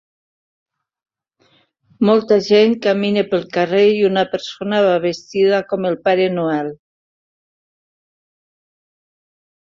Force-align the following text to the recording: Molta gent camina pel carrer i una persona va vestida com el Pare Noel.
Molta 2.09 2.37
gent 2.47 2.73
camina 2.85 3.23
pel 3.33 3.45
carrer 3.57 3.83
i 3.91 4.01
una 4.09 4.25
persona 4.33 4.81
va 4.87 4.97
vestida 5.05 5.61
com 5.75 5.87
el 5.91 5.99
Pare 6.09 6.27
Noel. 6.39 6.73